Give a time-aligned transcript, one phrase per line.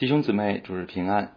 [0.00, 1.32] 弟兄姊妹，主日平安。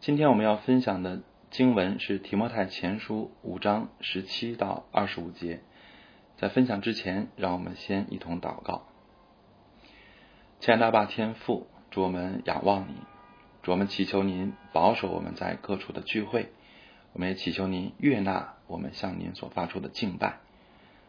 [0.00, 5.60] 今天我们要分享的经文是提摩太前书五章十七到二十五节。
[6.38, 8.86] 在分享之前，让我们先一同祷告。
[10.58, 12.94] 亲爱的爸天父，主我们仰望你，
[13.62, 16.48] 主我们祈求您保守我们在各处的聚会，
[17.12, 20.38] 我们也祈求您悦纳我们向您所发出的敬拜。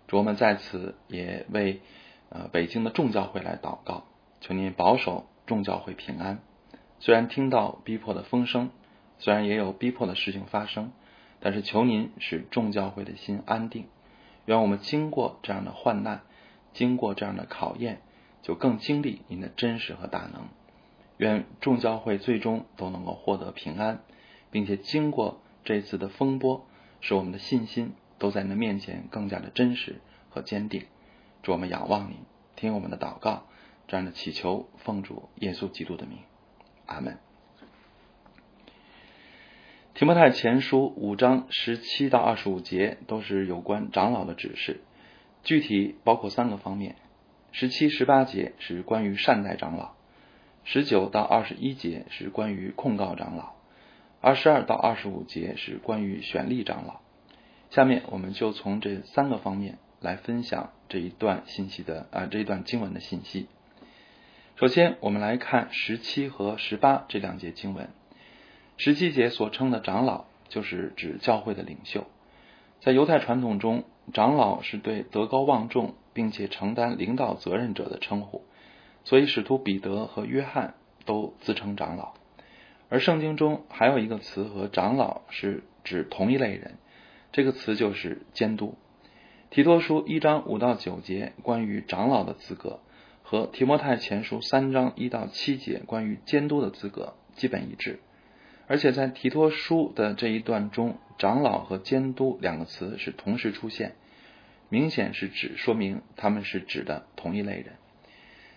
[0.08, 1.80] 主我们在此也为
[2.28, 4.04] 呃北京的众教会来祷告，
[4.42, 6.40] 求您保守众教会平安。
[7.00, 8.72] 虽然听到逼迫的风声，
[9.20, 10.92] 虽然也有逼迫的事情发生，
[11.40, 13.88] 但是求您使众教会的心安定。
[14.46, 16.22] 愿我们经过这样的患难，
[16.74, 18.02] 经过这样的考验，
[18.42, 20.48] 就更经历您的真实和大能。
[21.18, 24.02] 愿众教会最终都能够获得平安，
[24.52, 26.66] 并且经过这次的风波，
[27.02, 30.86] 使我们的信心都在您的面前更加的真实和坚定。
[31.44, 32.16] 祝我们仰望你，
[32.56, 33.44] 听我们的祷告，
[33.88, 36.20] 这样的祈求，奉主耶稣基督的名。
[36.88, 37.20] 阿门。
[39.94, 44.82] 提摩太前书五章十七到二十五节都是有关长老的指示，
[45.44, 46.96] 具体包括三个方面：
[47.52, 49.96] 十七、十八节是关于善待长老；
[50.64, 53.56] 十九到二十一节是关于控告长老；
[54.22, 57.02] 二十二到二十五节是关于选立长老。
[57.72, 63.48] 下面我们就从这三个方面来分享这一段信息的啊这一段经文的信息。
[64.60, 67.90] 首先，我们来看十七和十八这两节经文。
[68.76, 72.08] 十七节所称的长老，就是指教会的领袖。
[72.80, 73.84] 在犹太传统中，
[74.16, 78.46] 长老是对德高望重并且承担领导责任者的称呼，
[79.04, 80.74] 所以使徒彼得和约翰
[81.06, 82.16] 都自称长老。
[82.90, 86.80] 而圣经中还有一个词和长老是指同一类人，
[87.32, 88.76] 这个词就是监督。
[89.52, 92.80] 提多书一章五到九节关于长老的资格。
[93.30, 98.00] 和提摩太前书三章一到七节关于监督的资格基本一致，
[98.68, 103.96] 而且在提托书的这一段中，长老和监督两个词是同时出现，
[104.70, 107.74] 明显是指说明他们是指的同一类人。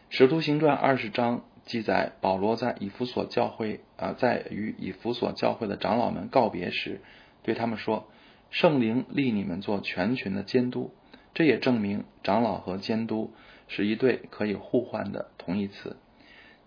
[0.08, 7.00] 使徒行传二十章记载，保罗在以弗所教会啊，在与以弗所教会的长老们告别时，
[7.42, 8.08] 对他们说
[8.52, 10.92] ：“圣灵立你们做全群的监督。”
[11.34, 13.32] 这也证明长老和监督。
[13.70, 15.96] 是一对可以互换的同义词。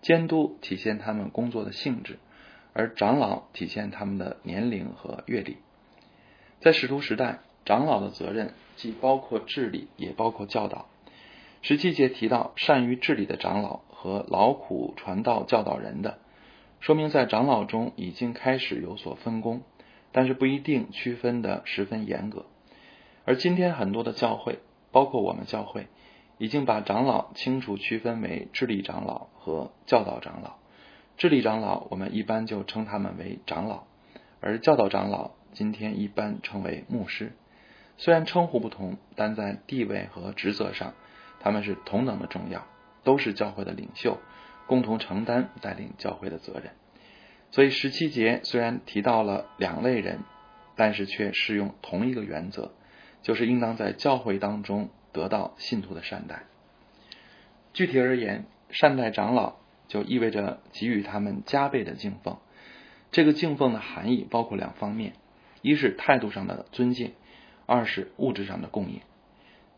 [0.00, 2.18] 监督体现他们工作的性质，
[2.72, 5.58] 而长老体现他们的年龄和阅历。
[6.60, 10.88] 在使徒时代，长老的责任既包括治理，也包括教导。
[11.60, 16.18] 十七节提到善于治理的长老和劳苦传道教导人的，
[16.80, 19.62] 说明在长老中已经开始有所分工，
[20.10, 22.46] 但是不一定区分的十分严格。
[23.26, 24.58] 而今天很多的教会，
[24.90, 25.86] 包括我们教会。
[26.38, 30.56] 已经把长老清楚区分为智力长老和教导长老。
[31.16, 33.84] 智力长老我们一般就称他们为长老，
[34.40, 37.32] 而教导长老今天一般称为牧师。
[37.96, 40.94] 虽然称呼不同，但在地位和职责上，
[41.38, 42.66] 他们是同等的重要，
[43.04, 44.18] 都是教会的领袖，
[44.66, 46.72] 共同承担带领教会的责任。
[47.52, 50.18] 所以十七节虽然提到了两类人，
[50.74, 52.72] 但是却适用同一个原则，
[53.22, 54.88] 就是应当在教会当中。
[55.14, 56.42] 得到信徒的善待。
[57.72, 59.54] 具体而言，善待长老
[59.88, 62.36] 就意味着给予他们加倍的敬奉。
[63.10, 65.14] 这个敬奉的含义包括两方面：
[65.62, 67.12] 一是态度上的尊敬，
[67.64, 69.00] 二是物质上的供应。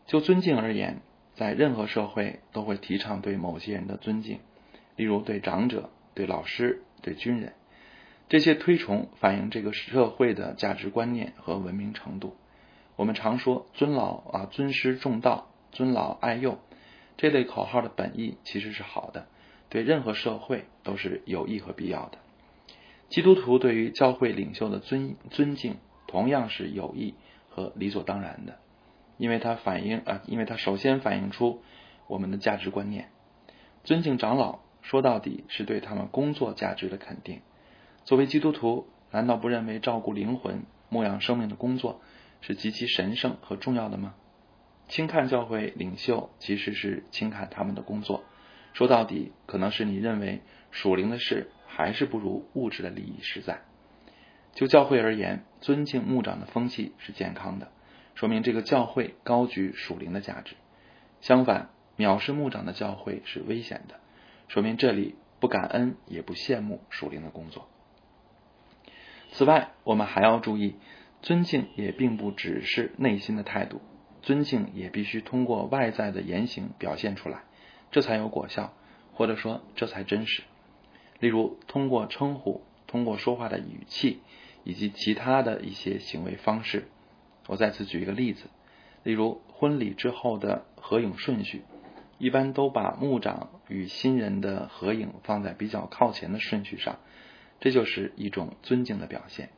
[0.07, 1.01] 就尊敬而言，
[1.35, 4.39] 在任何社会都会提倡对某些人的尊敬，
[4.95, 7.53] 例如对长者、对老师、对军人。
[8.29, 12.35] 这些推崇反映这个社会的价值观念和文明程度。
[12.97, 16.57] 我们常说尊老啊，尊师重道，尊老爱幼，
[17.15, 19.27] 这类口号的本意其实是好的，
[19.69, 22.17] 对任何社会都是有益和必要的。
[23.07, 25.75] 基督徒对于教会领袖的尊尊敬，
[26.07, 27.13] 同样是有益
[27.49, 28.57] 和理所当然的，
[29.17, 31.61] 因为它反映啊，因为它首先反映出
[32.07, 33.09] 我们的价值观念。
[33.83, 37.41] 尊敬长老，说到底是对他们工作价值的肯定。
[38.05, 42.01] 作为基督徒，难道不认为照顾灵魂、牧养生命的工作？
[42.41, 44.15] 是极其神圣和重要的吗？
[44.87, 48.23] 轻看教会领袖，其实是轻看他们的工作。
[48.73, 50.41] 说到底，可能是你认为
[50.71, 53.63] 属灵的事还是不如物质的利益实在。
[54.53, 57.69] 就教会而言，尊敬牧长的风气是健康的，
[58.15, 60.55] 说明这个教会高举属灵的价值。
[61.19, 63.95] 相反，藐视牧长的教会是危险的，
[64.47, 67.67] 说明这里不感恩也不羡慕属灵的工作。
[69.33, 70.75] 此外，我们还要注意。
[71.21, 73.81] 尊敬也并不只是内心的态度，
[74.21, 77.43] 尊敬也必须通过外在的言行表现出来，
[77.91, 78.73] 这才有果效，
[79.13, 80.43] 或者说这才真实。
[81.19, 84.21] 例如通过称呼、通过说话的语气
[84.63, 86.87] 以及其他的一些行为方式。
[87.47, 88.45] 我再次举一个例子，
[89.03, 91.63] 例如婚礼之后的合影顺序，
[92.19, 96.99] 一般都把牧长与新人的合影放在比较靠前的顺序上，
[97.59, 99.49] 这就是一种尊敬的表现。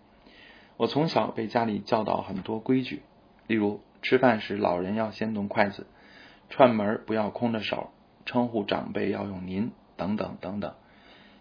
[0.80, 3.02] 我从小被家里教导很多规矩，
[3.48, 5.86] 例如吃饭时老人要先动筷子，
[6.50, 7.90] 串门不要空着手，
[8.26, 10.76] 称呼长辈要用您等等等等。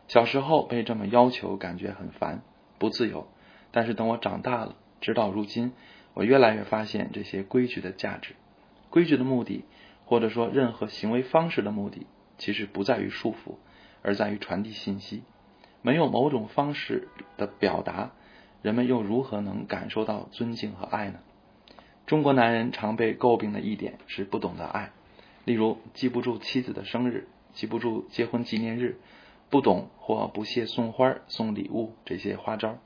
[0.08, 2.42] 小时候被这么要求，感觉很烦，
[2.80, 3.28] 不自由。
[3.70, 5.72] 但是等我长大了，直到如今。
[6.14, 8.34] 我越来越发现这些规矩的价值。
[8.90, 9.64] 规矩的目的，
[10.04, 12.08] 或者说任何行为方式的目的，
[12.38, 13.54] 其实不在于束缚，
[14.02, 15.22] 而在于传递信息。
[15.80, 17.06] 没有某种方式
[17.36, 18.10] 的表达，
[18.62, 21.20] 人们又如何能感受到尊敬和爱呢？
[22.06, 24.90] 中国男人常被诟病的一点是不懂得爱，
[25.44, 28.98] 例如记不住妻子的生日，记不住结婚纪念日，
[29.50, 32.78] 不懂或不屑送花、送礼物这些花招。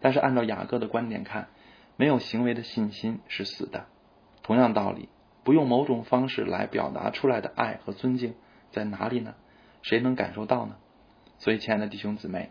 [0.00, 1.48] 但是按照雅各的观点看，
[1.96, 3.86] 没有行为的信心是死的。
[4.42, 5.08] 同样道理，
[5.44, 8.34] 不用某种方式来表达出来的爱和尊敬
[8.70, 9.34] 在哪里呢？
[9.82, 10.76] 谁能感受到呢？
[11.38, 12.50] 所以，亲爱的弟兄姊妹，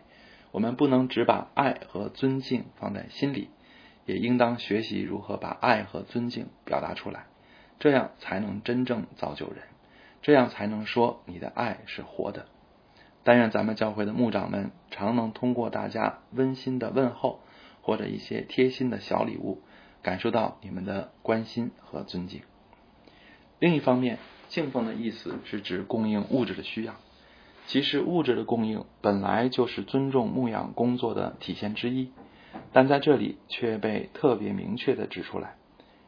[0.56, 3.50] 我们不能只把爱和尊敬放在心里，
[4.06, 7.26] 也应当学习如何把爱和尊敬表达出来，
[7.78, 9.58] 这样才能真正造就人，
[10.22, 12.46] 这样才能说你的爱是活的。
[13.22, 17.40] 但愿咱们教会的牧长们常能通过大家温馨的问候。
[17.82, 19.62] 或者一些贴心的小礼物，
[20.02, 22.42] 感受到你们的关心和尊敬。
[23.60, 24.18] 另一方面，
[24.48, 26.96] 敬奉的意思是指供应物质的需要。
[27.66, 32.10] 其实，物质的供应本来就是尊重牧养工作的体现之一，
[32.72, 35.56] 但在这里却被特别明确的指出来。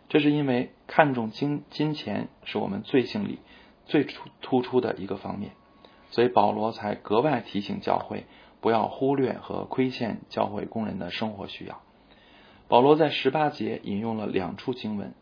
[0.08, 3.40] 这是因为看重金金钱是我们罪性里
[3.86, 5.52] 最突突出的一个方面，
[6.10, 8.24] 所以保罗才格外提醒教会。
[8.60, 11.80] 不要忽略和亏欠教会工人的生活需要。
[12.66, 15.14] 保罗在十八节引用了两处经文，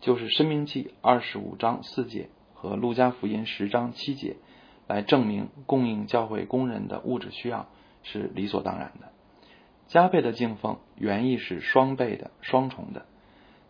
[0.00, 4.36] 就是《申命记》二十五章四节和《路加福音》十章七节，
[4.86, 7.68] 来证明供应教会工人的物质需要
[8.02, 9.12] 是理所当然的。
[9.86, 13.06] 加倍的敬奉原意是双倍的、双重的，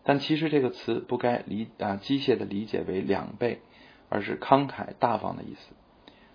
[0.03, 3.61] 但其实这个词不该理啊机械的理解为两倍，
[4.09, 5.75] 而是慷慨大方的意思。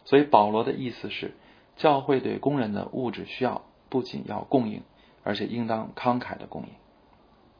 [0.05, 1.35] 所以保罗的意思是。
[1.75, 4.82] 教会对工人的物质需要不仅要供应，
[5.25, 6.69] 而且应当慷慨的供应。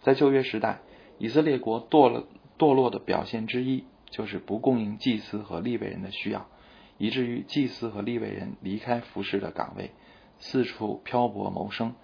[0.03, 0.81] 在旧约时代，
[1.17, 2.25] 以色列国堕了
[2.59, 6.47] 堕落的表现之一，就是不供应祭司和立位人的需要，
[7.03, 9.91] 以至于祭司和立位人离开服侍的岗位，
[10.39, 11.97] 四处漂泊谋生，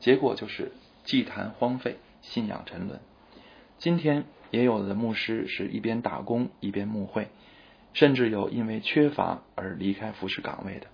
[0.00, 0.72] 结果就是
[1.04, 2.98] 祭坛荒废，信仰沉沦。
[3.78, 7.28] 今天也有的牧师是一边打工一边牧会，
[7.92, 10.88] 甚至有因为缺乏而离开服侍岗位的。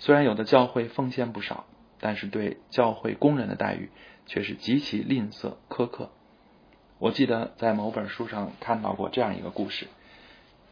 [0.00, 1.66] 虽然有的教会奉献不少，
[2.00, 3.88] 但是对教会工人的待遇
[4.26, 6.10] 却是极其吝啬苛刻。
[6.98, 9.86] 我记得在某本书上看到过这样一个故事：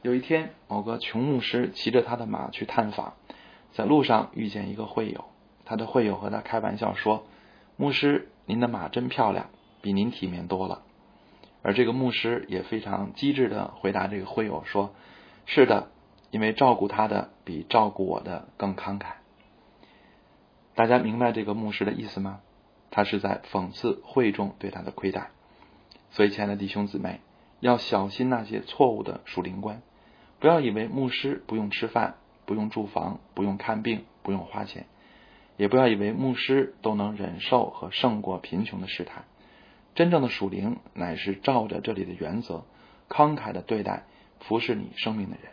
[0.02, 3.14] 有一天，某个穷牧师骑着他的马去探访，
[3.72, 5.25] 在路上遇见一个会友，
[5.64, 7.25] 他的会友和他开玩笑说
[7.76, 9.50] ：“牧师，您的马真漂亮，
[9.81, 10.82] 比您体面多了。”
[11.62, 14.93] 而这个牧师也非常机智的回答这个会友说
[15.46, 15.88] ：“是的。”
[16.32, 19.16] 因为照顾他的比照顾我的更慷慨，
[20.75, 22.40] 大家明白这个牧师的意思吗？
[22.90, 25.30] 他是在讽刺会众对他的亏待。
[26.11, 27.21] 所以，亲爱的弟兄姊妹，
[27.61, 29.82] 要小心那些错误的属灵观，
[30.42, 34.87] 不要以为牧师不用吃饭、不用住房、不用看病、不用花钱，
[35.56, 39.22] 也不要以为牧师都能忍受和胜过贫穷的试探。
[39.94, 42.64] 真正的属灵乃是照着这里的原则，
[43.08, 44.02] 慷慨的对待
[44.40, 45.52] 服侍你生命的人。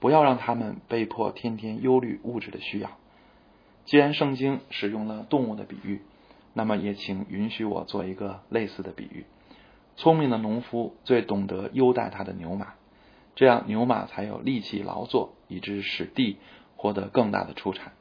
[0.00, 2.92] 不要让他们被迫天天忧虑物质的需要。
[3.84, 6.00] 既然圣经使用了动物的比喻，
[6.54, 9.26] 那么也请允许我做一个类似的比喻。
[9.96, 12.72] 聪明的农夫最懂得优待他的牛马，
[13.34, 16.38] 这样牛马才有力气劳作，以致使地
[16.76, 17.92] 获得更大的出产。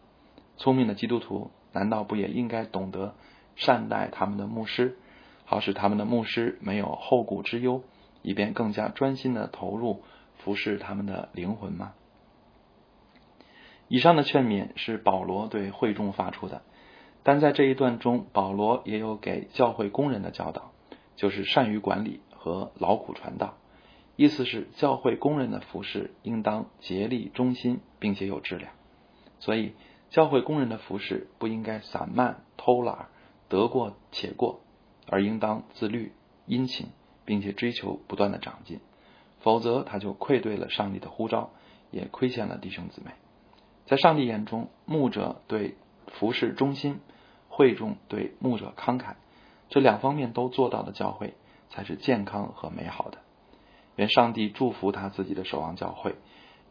[0.57, 3.15] 聪明的基督徒难道不也应该懂得
[3.55, 4.97] 善待他们的牧师，
[5.45, 7.83] 好使他们的牧师没有后顾之忧，
[8.21, 10.03] 以便更加专心的投入？
[10.39, 11.93] 服侍他们的灵魂吗？
[13.87, 16.63] 以上的劝勉是保罗对会众发出的，
[17.23, 20.73] 但在这一段中，保罗也有给教会工人的教导，
[21.15, 23.53] 就是善于管理和劳苦传道。
[24.15, 28.73] 意思是教会工人的服侍应当竭力忠心，并且有质量。
[29.39, 29.73] 所以，
[30.09, 33.07] 教会工人的服侍不应该散漫偷懒
[33.49, 34.61] 得过且过，
[35.07, 36.13] 而应当自律
[36.45, 36.87] 殷勤，
[37.25, 38.79] 并且追求不断的长进。
[39.39, 41.49] 否则，他就愧对了上帝的呼召，
[41.89, 43.11] 也亏欠了弟兄姊妹。
[43.85, 45.75] 在上帝眼中，牧者对
[46.07, 46.99] 服侍忠心，
[47.49, 49.15] 会众对牧者慷慨，
[49.69, 51.33] 这两方面都做到的教会
[51.69, 53.17] 才是健康和美好的。
[53.95, 56.15] 愿上帝祝福他自己的守望教会，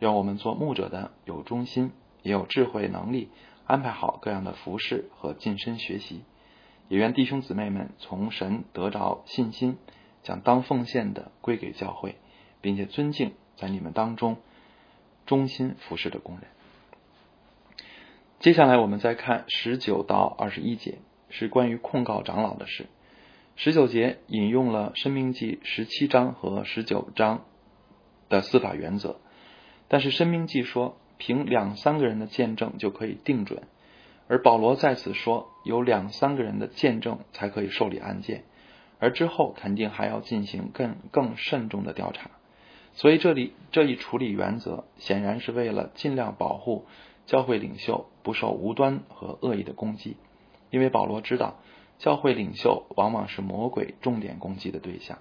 [0.00, 3.29] 愿我们做牧者的有忠心，也有智慧能力，
[3.67, 6.23] 安排好各样的服饰和晋升学习。
[6.88, 9.79] 也愿弟兄姊妹们从神得着信心，
[10.23, 12.17] 将当奉献的归给教会，
[12.61, 14.37] 并且尊敬在你们当中
[15.25, 16.45] 忠心服侍的工人。
[18.41, 20.99] 接下来我们再看十九到二十一节，
[21.31, 22.87] 是关于控告长老的事。
[23.64, 27.45] 十九节引用了《生命记》十七章和十九章
[28.28, 29.21] 的司法原则，
[29.87, 33.62] 但是《生命记》说凭两三个人的见证就可以定准，
[34.26, 38.42] 而保罗在此说有两三个人的见证才可以受理案件，
[38.99, 42.33] 而之后肯定还要进行更更慎重的调查，
[42.95, 46.87] 所以这里这一处理原则显然是为了尽量保护
[47.26, 50.16] 教会领袖不受无端和恶意的攻击，
[50.71, 51.61] 因为保罗知道。
[52.02, 55.18] 教会领袖往往是魔鬼重点攻击的对象，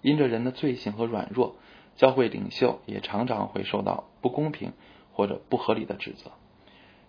[0.00, 1.56] 因着人的罪行和软弱，
[1.96, 4.72] 教会领袖也常常会受到不公平
[5.12, 6.30] 或者不合理的指责。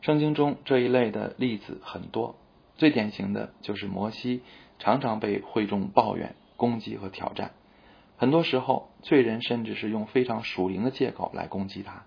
[0.02, 2.36] 圣经中这一类的例子很多，
[2.76, 4.42] 最典型的就是摩西
[4.78, 7.54] 常常被会众抱怨、攻击和挑战。
[8.18, 12.04] 很多时候，罪人甚至是用非常属灵的借口来攻击他，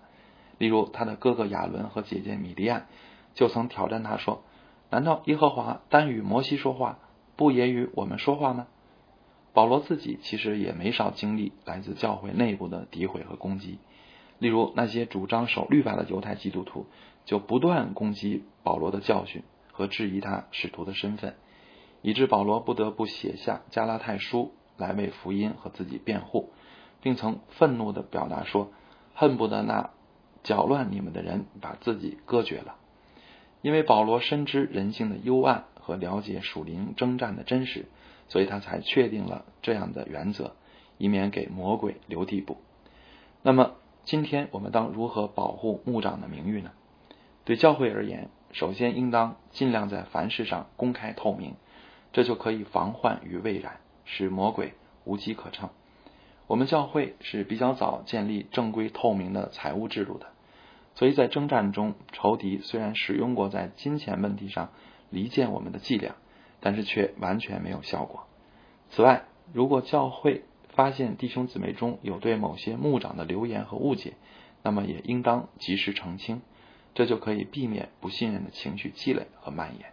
[0.59, 2.85] 例如他的哥哥亚伦和姐姐米利亚
[3.33, 4.43] 就曾挑战他说。
[4.91, 6.99] 难道耶和华单与摩西说话，
[7.35, 8.67] 不也与我们说话吗？
[9.53, 13.79] 保罗自己其实也没少经历来自教会内部的诋毁和攻击。
[14.37, 16.87] 例如，那些主张守律法的犹太基督徒
[17.25, 21.35] 就不断攻击保罗的教训和质疑他使徒的身份，
[22.01, 26.49] 以致保罗不得不写下加拉太书来为福音和自己辩护，
[27.01, 28.71] 并曾愤怒的表达说
[29.15, 29.91] ：“恨不得那
[30.43, 32.75] 搅乱你们的人把自己割绝了。”
[33.61, 37.85] 因为保罗深知人性的幽暗和了解属灵征战的真实，
[38.27, 40.55] 所以他才确定了这样的原则，
[40.97, 42.57] 以免给魔鬼留地步。
[43.43, 46.71] 那么，今天我们当如何保护牧长的名誉呢？
[47.43, 51.55] 对教会而言，首先应当尽量在凡事上公开透明，
[52.13, 54.73] 这就可以防患于未然，使魔鬼
[55.05, 55.69] 无机可乘。
[56.47, 60.27] 我们教会是比较早建立正规透明的财务制度的。
[60.95, 64.71] 所以在征战中，仇敌虽然使用过在金钱问题上
[65.09, 66.15] 离间我们的伎俩，
[66.59, 68.27] 但是却完全没有效果。
[68.89, 74.13] 此外，如果教会发现弟兄姊妹中有对某些牧长的流言和误解，
[74.63, 76.41] 那么也应当及时澄清，
[76.93, 79.87] 这就可以避免不信任的情绪积累和蔓延。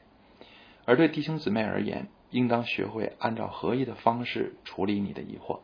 [0.85, 5.61] 而对弟兄姊妹而言，应当学会按照合一的方式处理你的疑惑。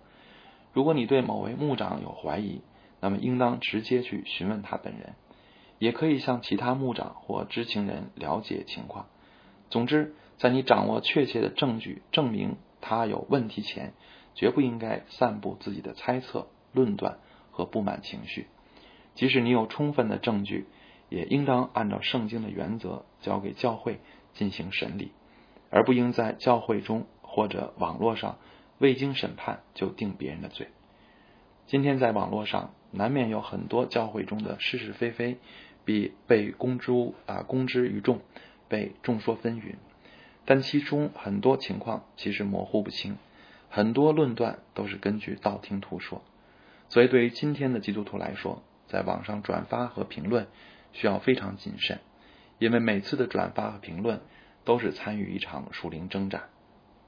[0.73, 2.61] 如果你对某位牧长有怀疑，
[3.05, 5.13] 那么应当直接去询问他本人。
[5.79, 9.09] 也可以向其他牧长或知情人了解情况。
[9.69, 13.93] 总之，在你掌握确切的证据证明他有问题前，
[14.35, 17.19] 绝不应该散布自己的猜测、论断
[17.51, 18.47] 和不满情绪。
[19.15, 20.67] 即使你有充分的证据，
[21.11, 24.01] 也应当按照圣经的原则交给教会
[24.33, 25.13] 进行审理，
[25.69, 28.39] 而不应在教会中或者网络上
[28.79, 30.69] 未经审判就定别人的罪。
[31.67, 35.39] 今天在网络上难免有很多教会中的是是非非。
[35.87, 38.23] 必被公诸啊公之于众，
[38.71, 39.75] 被众说纷纭。
[40.47, 43.19] 但其中很多情况其实模糊不清，
[43.69, 46.23] 很多论断都是根据道听途说。
[46.89, 50.47] 所以，对于今天的基督徒来说，在网上转发和评论
[50.95, 52.01] 需要非常谨慎，
[52.59, 54.23] 因为每次的转发和评论
[54.65, 56.45] 都是参与一场属灵征战。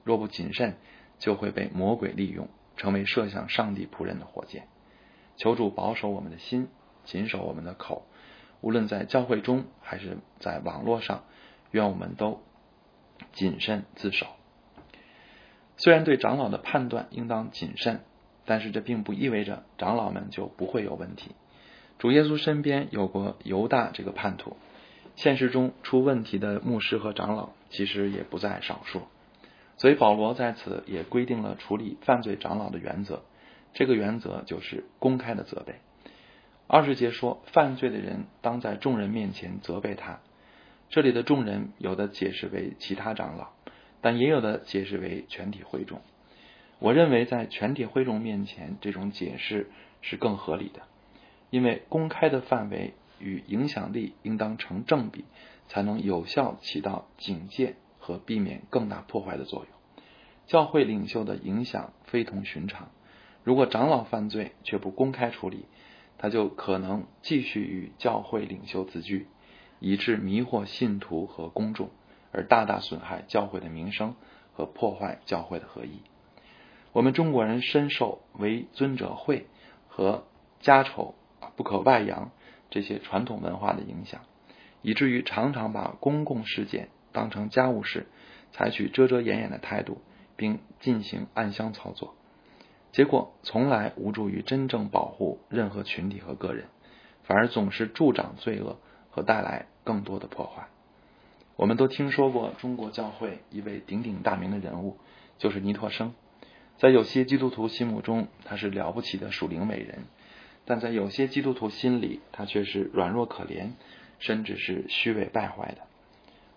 [0.03, 0.75] 若不谨慎，
[1.17, 4.67] 就会被魔鬼利用，成为射向上帝仆人的火箭。
[5.37, 6.67] 求主保守我们的心，
[7.05, 8.05] 谨守我们的口。
[8.59, 11.23] 无论在教会中还是在网络上，
[11.71, 12.41] 愿我们都
[13.33, 14.25] 谨慎自守。
[15.77, 18.01] 虽然对长老的判断应当谨慎，
[18.45, 21.31] 但是这并不意味着长老们就不会有问题。
[21.99, 24.57] 主耶稣身边有过犹大这个叛徒，
[25.15, 29.03] 现实中出问题的牧师和长老其实也不在少数。
[29.77, 33.21] 所以保罗在此也规定了处理犯罪长老的原则，
[33.77, 35.75] 这个原则就是公开的责备。
[36.65, 40.19] 二十节说，犯罪的人当在众人面前责备他。
[40.89, 43.49] 这里的众人有的解释为其他长老，
[44.01, 46.01] 但也有的解释为全体会众。
[46.79, 49.69] 我认为在全体会众面前，这种解释
[50.01, 50.81] 是更合理的，
[51.51, 55.23] 因为公开的范围与影响力应当成正比，
[55.67, 60.01] 才能有效起到警戒和避免更大破坏的作用。
[60.47, 62.89] 教会领袖的影响非同寻常，
[63.47, 65.67] 如果长老犯罪却不公开处理。
[66.19, 69.27] 他就可能继续与教会领袖自居，
[69.79, 71.91] 以致迷惑信徒和公众，
[72.31, 74.15] 而大大损害教会的名声
[74.51, 76.01] 和破坏教会的合一。
[76.91, 79.45] 我们中国人深受为尊者讳
[79.87, 80.25] 和
[80.59, 81.13] 家丑
[81.55, 82.31] 不可外扬
[82.71, 84.21] 这些传统文化的影响，
[84.81, 88.07] 以至于常常把公共事件当成家务事，
[88.51, 90.01] 采取遮遮掩掩的态度，
[90.35, 92.15] 并进行暗箱操作，
[92.97, 96.65] 结果从来无助于真正保护任何群体和个人，
[97.21, 98.79] 反而总是助长罪恶
[99.11, 100.69] 和带来更多的破坏。
[101.57, 104.97] 我们都听说过中国教会一位鼎鼎大名的人物，
[105.37, 106.15] 就是尼托生。
[106.77, 109.99] 在有些基督徒心目中，他是了不起的属灵伟人；
[110.65, 113.73] 但在有些基督徒心里，他却是软弱可怜，
[114.17, 115.81] 甚至是虚伪败坏的。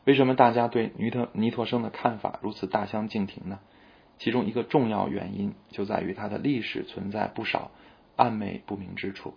[0.04, 3.58] 为什么大家对尼特尼托生的看法如此大相径庭呢？
[4.20, 7.70] 其中一个重要原因就在于他的历史存在不少
[8.16, 9.34] 暧昧不明之处。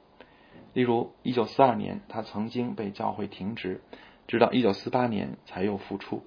[0.74, 3.82] 例如，一九四二年，他曾经被教会停职，
[4.28, 6.24] 直到一九四八年才又复出。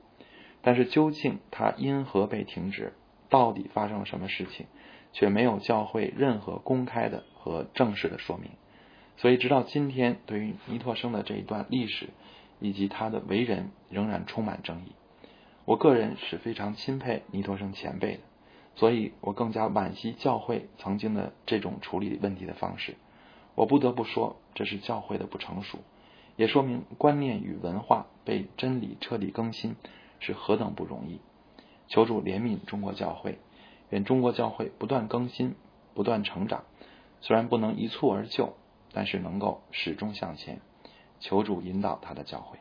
[0.62, 2.94] 但是，究竟他因何被停职？
[3.28, 4.66] 到底发生了什么事情，
[5.12, 8.52] 却没有教会任何公开的和正式的说明。
[9.16, 12.08] 所以，直到今天，对于尼托生的这一段历史
[12.60, 14.92] 以及他的为人，仍然充满争议。
[15.66, 18.20] 我个人是非常钦佩尼托生前辈的，
[18.76, 22.96] 所以我更加惋惜教会曾经的这种处理问题的方式。
[23.54, 25.78] 我不得不说，这是教会的不成熟，
[26.36, 29.76] 也说明观念与文化被真理彻底更新
[30.20, 31.20] 是何等不容易。
[31.88, 33.38] 求主怜悯中国教会，
[33.90, 35.54] 愿中国教会不断更新、
[35.94, 36.64] 不断成长。
[37.22, 38.54] 虽然不能一蹴而就，
[38.92, 40.60] 但是能够始终向前。
[41.18, 42.58] 求主引导他的教会。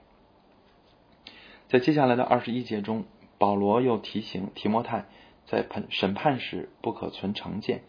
[1.67, 3.03] 在接下来的二十一节中，
[3.37, 5.05] 保罗又提醒提摩太，
[5.45, 7.81] 在判审判时不可存成见，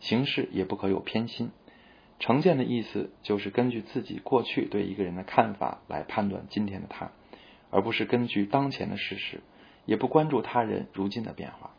[0.00, 1.50] 行事也不可有偏心。
[2.18, 7.10] 成见的意思就是根据自己过去对一个人的看法来判断今天的他，
[7.70, 9.40] 而不是根据当前的事实。
[9.86, 11.74] 也不关注他人如今的变化，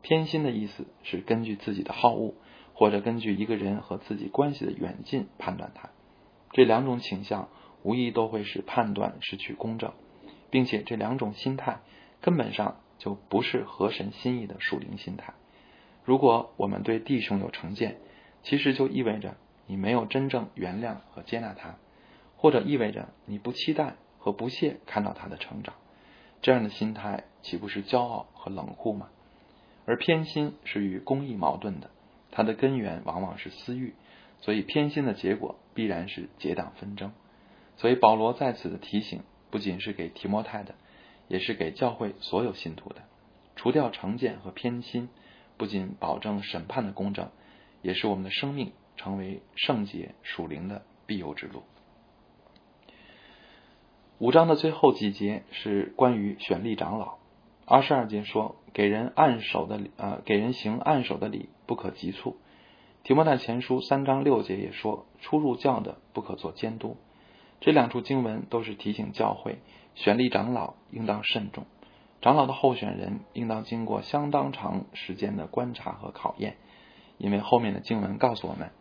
[0.00, 2.32] 偏心的意思是根据自己的好恶，
[2.72, 5.90] 或者根据一个人和自己关系的远近判断他。
[6.52, 7.50] 这两种倾向
[7.82, 9.92] 无疑都会使判断失去公正，
[10.48, 11.80] 并且这两种心态
[12.22, 15.34] 根本上就不是合神心意的属灵心态。
[16.04, 17.98] 如果我们对弟兄有成见，
[18.44, 19.34] 其实就意味着
[19.66, 21.74] 你没有真正原谅和接纳他，
[22.36, 25.74] 或者意味着你不期待和不屑看到他的成长。
[26.42, 29.08] 这样的心态岂不是骄傲和冷酷吗？
[29.84, 31.90] 而偏心是与公义矛盾的，
[32.30, 33.94] 它的根源往往是私欲，
[34.40, 37.12] 所以偏心的结果必然是结党纷争。
[37.78, 40.76] 所以保罗在此的提醒，不仅是给提摩太的，
[41.32, 42.96] 也是给教会所有信徒的。
[43.56, 45.08] 除掉成见和偏心，
[45.56, 47.30] 不仅保证审判的公正，
[47.80, 51.62] 也是我们的生命成为圣洁属灵的必由之路。
[54.18, 57.16] 五章的最后几节是关于选立长老。
[57.64, 62.36] 二十二节说，给人按手的呃，给人行按手的礼不可急促。
[63.04, 66.98] 提摩太前书三章六节也说，出入教的不可做监督。
[67.62, 69.58] 这两处经文都是提醒教会
[69.94, 71.64] 选立长老应当慎重，
[72.20, 76.56] 长老的候选人应当经过相当长时间的观察和考验，
[77.18, 78.72] 因为后面的经文告诉我们，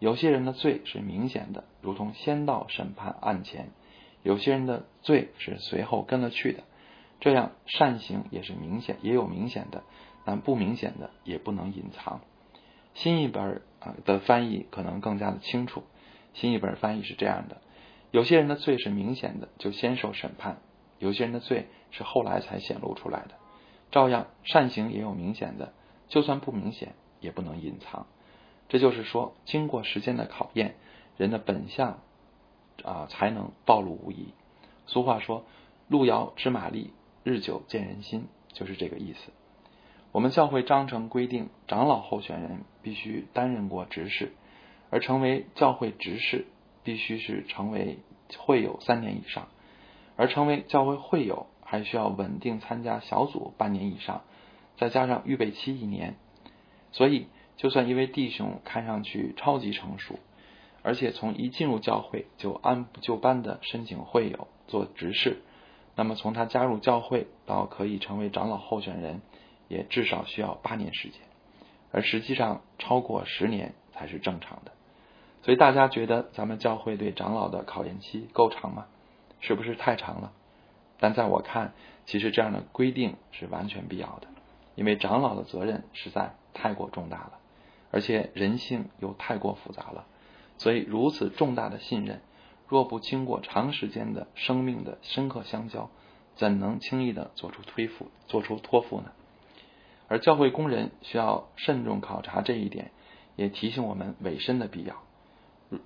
[0.00, 3.68] 有些人的罪是明显的，如同先到审判案前。
[4.24, 6.64] 有些人的罪是随后跟了去的，
[7.20, 9.84] 这样善行也是明显，也有明显的，
[10.24, 12.20] 但不明显的也不能隐藏。
[12.94, 15.84] 新一本啊的翻译可能更加的清楚。
[16.32, 17.60] 新一本翻译是这样的：
[18.14, 20.58] 有些人的罪是明显的，就先受审判；
[21.00, 23.34] 有些人的罪是后来才显露出来的。
[23.90, 25.72] 照样善行也有明显的，
[26.06, 28.06] 就算不明显也不能隐藏。
[28.68, 30.76] 这就是说，经过时间的考验，
[31.16, 31.98] 人的本相。
[32.84, 34.34] 啊，才能暴露无遗。
[34.86, 35.44] 俗话说
[35.88, 39.32] ：“路遥知马力，日久见人心”，就是这个意思。
[40.10, 44.32] 我们教会章程规定，长老候选人必须担任过执事，
[44.90, 46.46] 而成为教会执事，
[46.84, 47.98] 必须是成为
[48.38, 49.48] 会友三年以上，
[50.16, 54.22] 而成为教会会友，还需要稳定参加小组半年以上，
[54.76, 56.14] 再加上预备期一年。
[56.92, 60.18] 所以，就算一位弟兄看上去超级成熟，
[60.82, 65.38] 而且从一进入教会就按部就班的申请会友做执事，
[65.96, 69.22] 那么从他加入教会到可以成为长老候选人，
[69.68, 71.20] 也至少需要八年时间，
[71.90, 74.72] 而实际上超过十年才是正常的。
[75.44, 78.86] 所以大家觉得咱们教会对长老的考验期够长吗？
[79.40, 80.32] 是不是太长了？
[80.98, 81.74] 但在我看，
[82.06, 84.28] 其实这样的规定是完全必要的，
[84.74, 87.32] 因为长老的责任实在太过重大了，
[87.90, 90.06] 而且人性又太过复杂了。
[90.56, 92.22] 所以，如此重大的信任，
[92.66, 95.90] 若不经过长时间的生命的深刻相交，
[96.36, 99.12] 怎能轻易的做出推付、做出托付呢？
[100.08, 102.92] 而教会工人需要慎重考察这一点，
[103.36, 105.02] 也提醒我们委身的必要。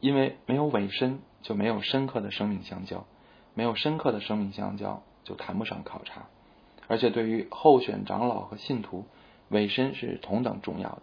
[0.00, 3.04] 因为没有委身，就没有深刻的生命相交；
[3.54, 6.26] 没有深刻的生命相交，就谈不上考察。
[6.86, 9.04] 而且，对于候选长老和信徒，
[9.48, 11.02] 委身是同等重要的。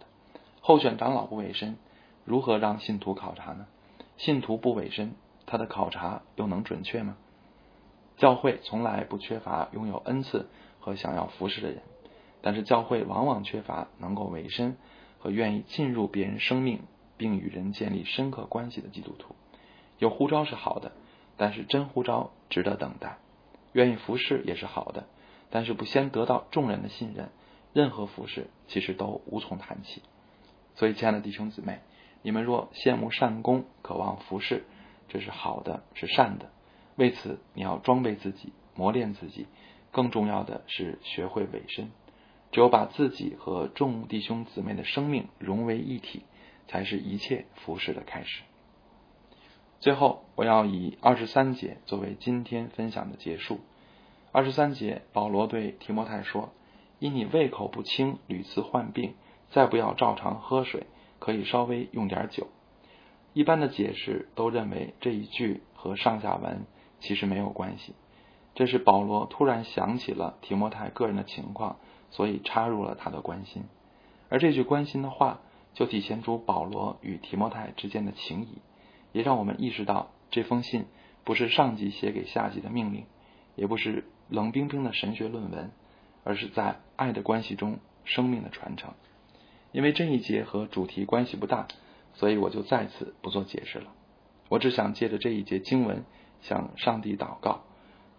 [0.60, 1.76] 候选长老不委身，
[2.24, 3.66] 如何让信徒考察呢？
[4.16, 5.14] 信徒不委身，
[5.46, 7.16] 他的考察又能准确吗？
[8.16, 10.48] 教会从来不缺乏拥有恩赐
[10.80, 11.82] 和想要服侍的人，
[12.40, 14.76] 但是教会往往缺乏能够委身
[15.18, 16.80] 和愿意进入别人生命。
[17.16, 19.34] 并与人建立深刻关系的基督徒，
[19.98, 20.92] 有呼召是好的，
[21.36, 23.18] 但是真呼召值得等待；
[23.72, 25.06] 愿意服侍也是好的，
[25.50, 27.30] 但是不先得到众人的信任，
[27.72, 30.02] 任何服侍其实都无从谈起。
[30.74, 31.80] 所以，亲爱的弟兄姊妹，
[32.22, 34.64] 你们若羡慕善功，渴望服侍，
[35.08, 36.50] 这是好的，是善的。
[36.96, 39.46] 为此，你要装备自己，磨练自己。
[39.90, 41.90] 更重要的是学会委身。
[42.52, 46.22] 只有把自己和众弟兄姊妹的生命融为一体。
[46.68, 48.42] 才是一切服饰的开始。
[49.78, 53.60] 最后，我要以二十三节作为今天分享的结束。
[54.32, 56.50] 二十三节，保罗对提摩太说
[56.98, 59.14] ：“因你胃口不清，屡次患病，
[59.50, 60.86] 再不要照常喝水，
[61.18, 62.48] 可以稍微用点酒。”
[63.34, 66.64] 一般的解释都认为这一句和上下文
[67.00, 67.94] 其实没有关系，
[68.54, 71.76] 这是保罗突然想起了提摩太个人的情况，
[72.10, 73.64] 所以插入了他的关心。
[74.30, 75.40] 而这句关心的话。
[75.76, 78.62] 就体现出保罗与提摩太之间的情谊，
[79.12, 80.86] 也让我们意识到这封信
[81.22, 83.04] 不是上级写给下级的命令，
[83.56, 85.70] 也不是冷冰冰的神学论文，
[86.24, 88.94] 而是在爱的关系中生命的传承。
[89.70, 91.68] 因为这一节和主题关系不大，
[92.14, 93.92] 所以我就再次不做解释了。
[94.48, 96.04] 我只想借着这一节经文
[96.40, 97.64] 向上帝祷告，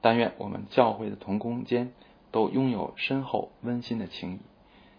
[0.01, 1.91] 但愿我们教会的同工间
[2.29, 4.39] 都拥有深厚温馨的情谊，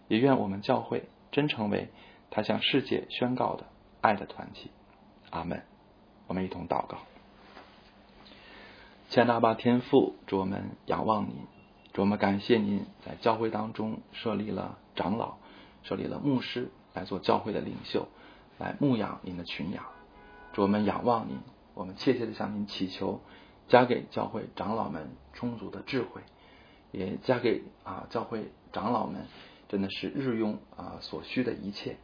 [0.08, 1.86] 也愿我们教会真成为。
[2.30, 3.66] 他向世界宣告的
[4.00, 4.70] 爱的团体，
[5.30, 5.62] 阿门。
[6.26, 6.98] 我们一同祷告。
[9.10, 11.36] 千大巴天父，主我们仰望您，
[11.94, 15.38] 主我们感谢您在教会当中设立了长老，
[15.82, 18.06] 设立了牧师来做教会的领袖，
[18.58, 19.84] 来牧养您的群羊。
[20.52, 21.38] 主我们仰望您，
[21.72, 23.20] 我们切切的向您祈求，
[23.68, 26.20] 加给教会长老们充足的智慧，
[26.92, 29.24] 也加给啊教会长老们
[29.68, 31.96] 真的是日用啊所需的一切。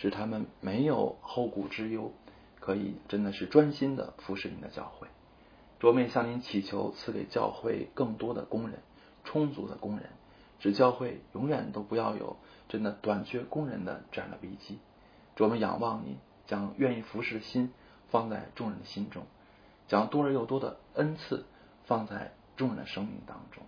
[0.00, 2.10] 使他们没有后顾之忧，
[2.58, 5.08] 可以真的是专心的服侍您的教会。
[5.78, 8.78] 卓妹向您祈求赐给教会更多的工人，
[9.24, 10.08] 充足的工人，
[10.58, 12.38] 使教会永远都不要有
[12.70, 14.78] 真的短缺工人的这样的危机。
[15.36, 17.70] 卓妹仰望您，将愿意服侍的心
[18.08, 19.24] 放在众人的心中，
[19.86, 21.44] 将多而又多的恩赐
[21.84, 23.62] 放在众人的生命当中。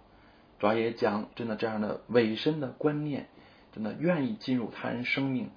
[0.58, 3.28] 主要也将真的这样的委身的观念，
[3.72, 5.50] 真的愿意进入他人生命。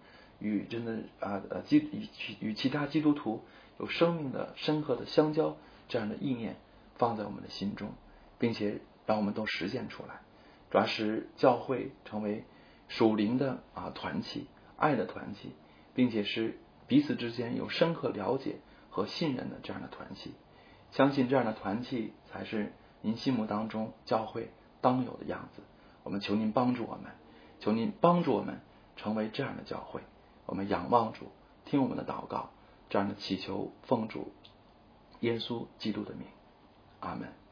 [0.45, 2.07] 与真的啊呃基与
[2.39, 3.43] 与其他基督徒
[3.79, 6.55] 有生命的深刻的相交，这样的意念
[6.97, 7.89] 放在我们的心中，
[8.37, 10.21] 并且让我们都实现出来，
[10.69, 12.43] 主要是教会成为
[12.87, 15.51] 属灵的啊团体，爱的团体，
[15.93, 18.57] 并且是彼此之间有深刻了解
[18.89, 20.33] 和信任的这样的团体。
[20.91, 24.49] 相信这样的团体才是您心目当中教会
[24.81, 25.61] 当有的样子。
[26.03, 27.11] 我们求您帮助我们，
[27.59, 28.61] 求您帮助我们
[28.95, 30.01] 成为这样的教会。
[30.45, 31.31] 我们仰望主，
[31.65, 32.49] 听我们的祷告，
[32.89, 34.31] 这样的祈求奉主
[35.21, 36.27] 耶稣基督的名，
[36.99, 37.44] 阿门。